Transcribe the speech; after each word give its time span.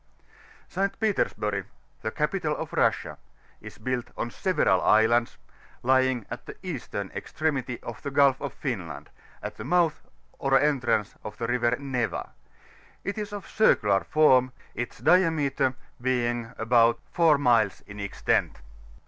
ST. 0.67 0.99
PETEaSBTmO, 0.99 1.63
the 2.01 2.09
camtal 2.09 2.55
of 2.55 2.73
Russia, 2.73 3.19
is 3.61 3.77
built 3.77 4.07
on 4.17 4.31
several 4.31 4.81
islands, 4.81 5.37
l^ritig'at 5.83 6.43
the 6.45 6.55
eastern 6.63 7.11
extremity 7.13 7.79
of 7.83 8.01
the 8.01 8.09
Gulf 8.09 8.41
of 8.41 8.51
Finland, 8.51 9.11
at 9.43 9.57
the 9.57 9.63
mouth 9.63 10.01
or 10.39 10.59
entrance 10.59 11.13
of 11.23 11.37
the 11.37 11.45
River 11.45 11.75
Neva; 11.77 12.31
it 13.03 13.19
is 13.19 13.31
of 13.31 13.45
a 13.45 13.49
circular 13.49 14.03
form, 14.03 14.53
its 14.73 14.97
diameter 14.97 15.75
being 16.01 16.51
about 16.57 16.99
4 17.11 17.37
miles 17.37 17.81
in 17.81 17.97
^Ktent. 17.97 18.55